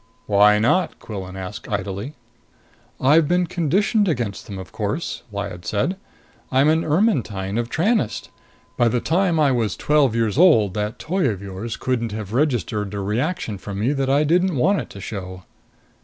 "Why 0.25 0.57
not?" 0.57 0.97
Quillan 0.97 1.35
asked 1.35 1.69
idly. 1.69 2.15
"I've 2.99 3.27
been 3.27 3.45
conditioned 3.45 4.07
against 4.07 4.47
them, 4.47 4.57
of 4.57 4.71
course," 4.71 5.21
Lyad 5.31 5.63
said. 5.63 5.95
"I'm 6.51 6.69
an 6.69 6.83
Ermetyne 6.83 7.59
of 7.59 7.69
Tranest. 7.69 8.29
By 8.77 8.87
the 8.87 8.99
time 8.99 9.39
I 9.39 9.51
was 9.51 9.77
twelve 9.77 10.15
years 10.15 10.39
old, 10.39 10.73
that 10.73 10.97
toy 10.97 11.27
of 11.29 11.43
yours 11.43 11.77
couldn't 11.77 12.13
have 12.13 12.33
registered 12.33 12.95
a 12.95 12.99
reaction 12.99 13.59
from 13.59 13.79
me 13.79 13.93
that 13.93 14.09
I 14.09 14.23
didn't 14.23 14.55
want 14.55 14.79
it 14.79 14.89
to 14.89 14.99
show." 15.01 15.43